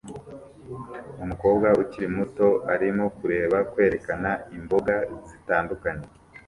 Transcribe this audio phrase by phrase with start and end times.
[1.23, 4.95] Umukobwa ukiri muto arimo kureba kwerekana imboga
[5.29, 6.05] zitandukanye